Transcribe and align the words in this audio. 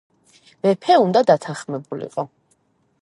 მეფე 0.67 0.95
უნდა 1.03 1.23
დათანხმებულიყო. 1.31 2.27